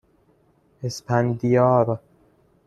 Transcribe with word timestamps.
اِسپندیار 0.81 1.99